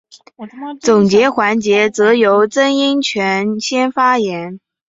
[0.81, 4.59] 总结环节则由曾荫权先发言。